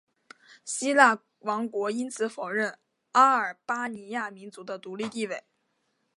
[0.65, 2.79] 希腊王国因此否认
[3.11, 5.43] 阿尔巴尼亚民族的独立地位。